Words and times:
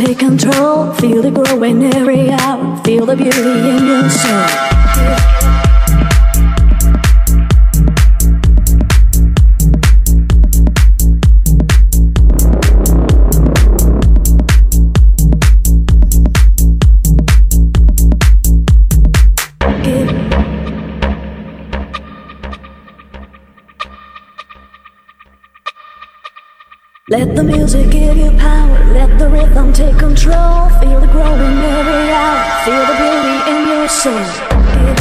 Take 0.00 0.18
control. 0.18 0.92
Feel 0.94 1.24
it 1.24 1.34
growing 1.34 1.82
every 1.94 2.30
hour. 2.30 2.76
Feel 2.84 3.04
the 3.06 3.16
beauty 3.16 3.69
Let 27.10 27.34
the 27.34 27.42
music 27.42 27.90
give 27.90 28.16
you 28.16 28.30
power, 28.38 28.84
let 28.94 29.18
the 29.18 29.28
rhythm 29.28 29.72
take 29.72 29.98
control. 29.98 30.68
Feel 30.78 31.00
the 31.00 31.08
growing 31.08 31.58
every 31.58 32.08
hour, 32.12 32.64
feel 32.64 32.86
the 32.86 32.94
beauty 33.02 33.50
in 33.50 33.66
your 33.66 33.88
soul. 33.88 34.99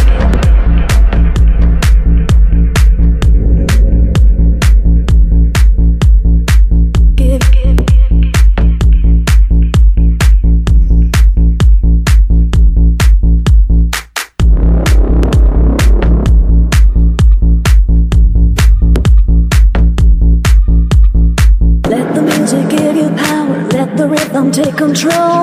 Control. 25.00 25.38